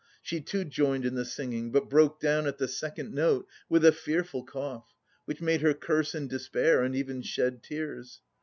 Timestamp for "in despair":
6.15-6.81